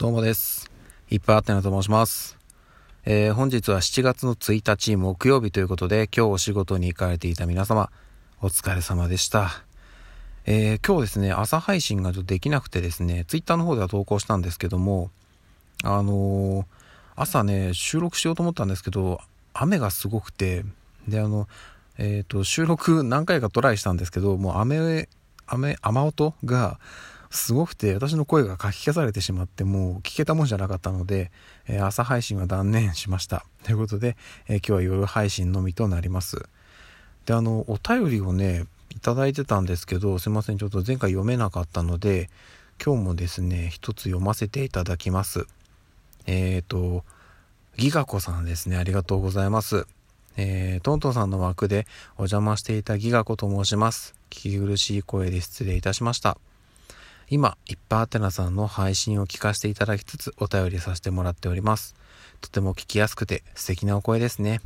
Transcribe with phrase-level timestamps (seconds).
[0.00, 0.70] どうもです。
[1.10, 2.38] いっぱいあってなと申します。
[3.04, 7.90] えー、本日は7月の1日木曜日ということで、今日お仕事に行かれていた皆様、
[8.40, 9.50] お疲れ様でした。
[10.46, 15.10] えー、今日ですね、朝配信がちょっとできなくてですね、ツイッターの方では投稿したんですけども、
[15.84, 16.64] あのー、
[17.16, 19.20] 朝ね、収録しようと思ったんですけど、
[19.52, 20.64] 雨がすごくて、
[21.08, 21.46] で、あの、
[21.98, 25.10] えっ、と、収録何回かトライしたんですけど、もう雨、
[25.46, 26.80] 雨、雨音が、
[27.30, 31.30] すごくて私の声がかき消されてしまってもう聞けたもんじゃなかったので、
[31.68, 33.44] えー、朝配信は断念しました。
[33.62, 34.16] ということで、
[34.48, 36.48] えー、今日は夜配信のみとなります。
[37.26, 42.30] であのお便りをねいただいてたんですけどすいませんちょっと前回読めなかったので
[42.84, 45.46] 今日もですね一つ読ませていただきます。
[46.26, 47.04] えっ、ー、と
[47.76, 48.76] ギガ子さんですね。
[48.76, 49.86] ありがとうございます。
[50.36, 54.14] えー、トントンさんの枠でお邪魔していたギガ子と申します。
[54.30, 56.38] 聞き苦しい声で失礼いたしました。
[57.32, 61.94] 今、いっぱいアテナさんの配信を聞かせていただきつつお便りさせてもらっております。
[62.40, 64.60] とても聞きやすくて素敵なお声ですね。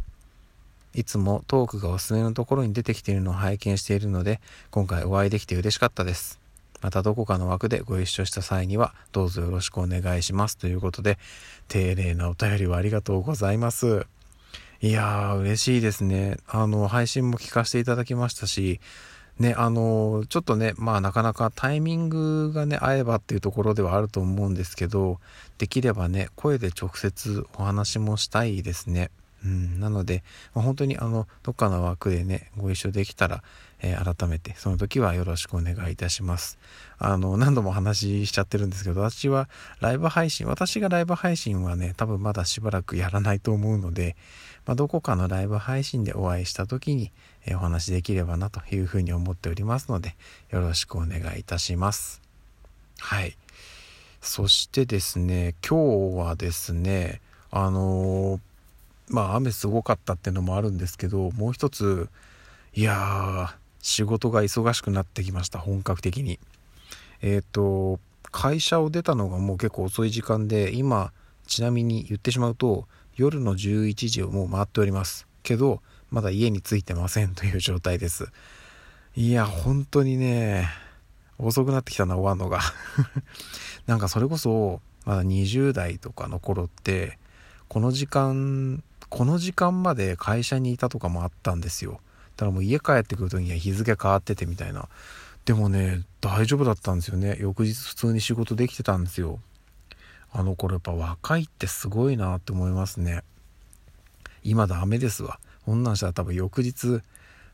[0.95, 6.41] いつもトークがおすすめのところに出てきているのを拝見しているので、今回お会いできて嬉しかったです。
[6.81, 10.57] またどこかの枠でご一緒した際には、どうぞよろしくお願いします。
[10.57, 11.19] ということで、
[11.69, 14.07] 丁寧なお便りをありがとうございます。
[14.81, 16.39] いやー、嬉しいですね。
[16.47, 18.81] あの、配信も聞かせていただきましたし、
[19.39, 25.19] ね、あの、ちょっとね、まあなかなかタイミングがね、合えばっていうところではあると思うんですけど、
[25.59, 29.11] できればね、声で直接お話もしたいですね。
[29.45, 30.23] うん、なので、
[30.55, 33.43] まあ、本当にあの、どっかの枠でね、ご一緒できたら、
[33.83, 36.59] えー、改めて、その時はよろしくお願いいたします。
[36.99, 39.49] あの、何度も話しちゃってるんですけど、私は
[39.81, 44.17] ライブ配信、私がライブ配信はね、多分まだしばらくやらないと思うので、
[44.65, 47.13] まあ、どこかのライブ配信でお会いした時に、
[47.47, 50.17] えお話できればなというふうに思っておりますので、
[50.51, 52.23] よろしくお願いいたします。
[52.99, 53.37] はい。
[54.23, 58.41] そしてですね、今日はですね、あのー、
[59.09, 62.09] まあ雨すごかったっていうのもあるんですけど、もう一つ、
[62.75, 66.39] いやー、仕事が忙しくなってきました、本格的に。
[67.23, 68.01] えっ、ー、と、
[68.31, 71.13] 会社を出たのがもう結構遅い時間で、今、
[71.47, 75.27] ちなみに言ってしまうと、夜の11時をもう回っております。
[75.43, 78.29] けど、まだ家に着いてません という状態です。
[79.17, 80.69] いや、本当にね、
[81.39, 82.61] 遅くなってきたな、終わんのが。
[83.87, 87.19] なんかそれこそ、まだ20代とかの頃って、
[87.69, 88.83] この時間、
[89.15, 92.01] この時間まで会社にいたとかもあったんですよ。
[92.37, 94.89] だからもう家帰ってくる時には日付変わっててみたいな。
[95.45, 97.37] でもね、大丈夫だったんですよね。
[97.39, 99.39] 翌日普通に仕事できてたんですよ。
[100.33, 103.23] あの頃やっぱ若いってすごいなって思いますね。
[104.43, 105.39] 今ダメですわ。
[105.65, 107.01] こんなんしたら多分翌日、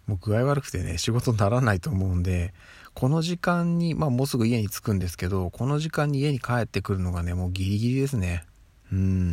[0.06, 2.54] もう具合悪くてね、仕事にならないと思うんで、
[2.94, 8.44] この時間に、まあもうすぐ家に着くんですけど、この時間に家に帰ってくるのがね、もうギリギリですね。
[8.90, 9.29] うん。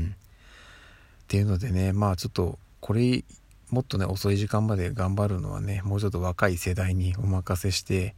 [1.28, 3.26] っていうのでね、まあちょっと、これ、
[3.70, 8.16] もっとね、遅い時間まで頑張るのはね、もうちょっと若い世代にお任せして、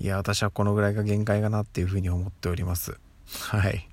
[0.00, 2.98] いや、私はこのぐらいが限界かなっていうふうに思っております。
[3.28, 3.88] はい。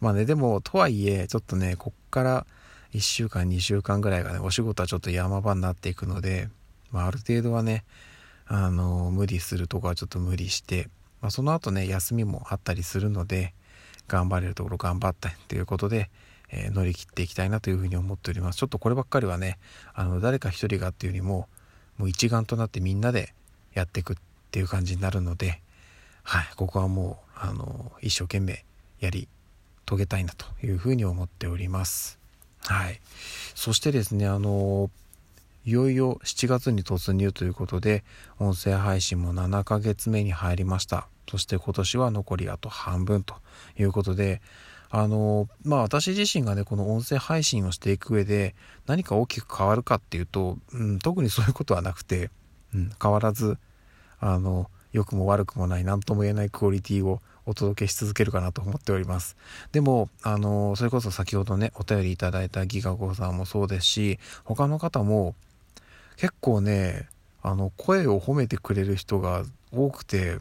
[0.00, 2.46] まあね、でも、とはいえ、ちょっとね、こっから
[2.92, 6.48] 1週間、2週間ぐらいがね、お仕事はちょっと山場になっていくので、
[6.92, 7.84] まあ、ある程度はね、
[8.46, 10.88] あの、無理するとこはちょっと無理して、
[11.20, 13.52] まあ、その後ね、休みもあったりするので、
[14.06, 16.10] 頑張れるところ頑張ったということで、
[16.50, 18.58] えー、乗り切っていきたいなというふうに思っております。
[18.58, 19.58] ちょっとこればっかりはね、
[19.94, 21.48] あの、誰か一人がっていうよりも、
[21.98, 23.34] もう一丸となってみんなで
[23.74, 24.16] やっていくっ
[24.50, 25.60] ていう感じになるので、
[26.22, 28.64] はい、ここはもう、あの、一生懸命
[29.00, 29.28] やり
[29.86, 32.18] 遂げたいなというふうに思っております。
[32.60, 33.00] はい。
[33.54, 34.90] そしてですね、あの、
[35.64, 38.04] いよいよ7月に突入ということで、
[38.38, 41.08] 音声配信も7ヶ月目に入りました。
[41.28, 43.34] そして今年は残りあと半分と
[43.78, 44.40] いうことで、
[44.90, 48.54] あの、まあ私自身がね、この音声配信をしていく上で
[48.86, 52.30] 何か大きく変わるかっていうと、うん、特にそういうことはなくて、
[52.74, 53.58] うん、変わらず、
[54.20, 59.36] あの、良くも悪くもない何とも言えないクオリティをお届けし続けるかなと思っております。
[59.72, 65.34] でも、あの、それこそ先ほどね、お便りいただいたギガゴさんもそうですし、他の方も
[66.16, 67.08] 結構ね、
[67.42, 70.38] あの、声を褒めてくれる人が多くて、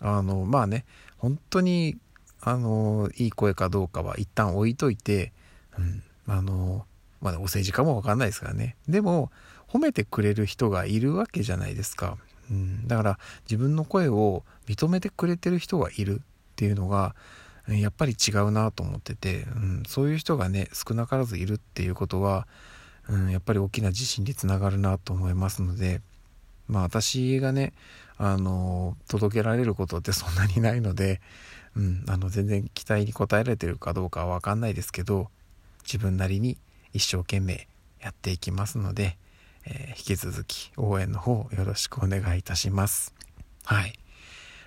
[0.00, 0.84] あの、まあね、
[1.16, 1.96] 本当に、
[2.42, 5.32] あの、いい声かどうかは一旦置いといて、
[5.78, 6.86] うん、あの、
[7.20, 8.76] まあ、お政治家もわかんないですからね。
[8.88, 9.30] でも、
[9.68, 12.18] 褒めてくれる人がいるわけじゃないですか。
[12.50, 16.24] うん、だから自分の声を認めてくれてる人がいるっ
[16.56, 17.14] ていうのが
[17.68, 22.48] やっぱり違うなと思ってて、うん、そういう人がね少なからずいるっていうことは、
[23.08, 26.00] うん、やっぱり大きな自信につながるなと思いますので
[26.66, 27.72] まあ私がね
[28.16, 31.20] あの届けられることってそんなにないので
[31.76, 35.30] うん、あの全然期待に応えられてるかどうかはわかんないですけど
[35.84, 36.58] 自分なりに
[36.92, 37.68] 一生懸命
[38.00, 39.16] やっていきますので、
[39.66, 43.14] えー、引き続き応援の方よろしくお願いいたします。
[43.64, 43.92] はい。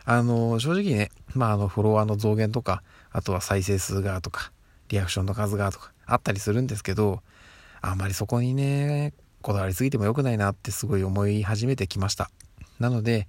[0.05, 4.51] あの、正直ね、まあ、あの、フォロワーの増減とか、あとは再生数がとか、
[4.89, 7.21] リアクションの数がとか、あったりするんですけど、
[7.81, 12.29] あんまりそこにね、こだわりすぎても良くないなってすごい思い始めてきました。
[12.79, 13.27] なので、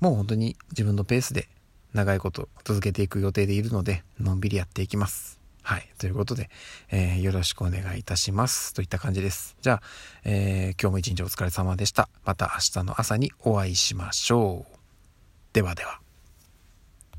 [0.00, 1.48] もう本当に自分のペースで
[1.94, 5.40] 長いこと続けていく予定でいるので、のんびりやっていきます。
[5.62, 5.88] はい。
[5.98, 6.48] ということで、
[6.92, 8.72] えー、よろしくお願いいたします。
[8.72, 9.56] といった感じです。
[9.62, 9.82] じゃあ、
[10.24, 12.08] えー、今日も一日お疲れ様でした。
[12.24, 14.76] また明日の朝にお会いしましょう。
[15.52, 16.05] ではでは。